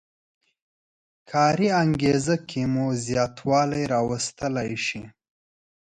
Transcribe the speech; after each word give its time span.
کاري 1.29 1.67
انګېزه 1.83 2.35
کې 2.49 2.61
مو 2.73 2.85
زیاتوالی 3.05 3.83
راوستلی 3.93 4.71
شي. 4.85 5.01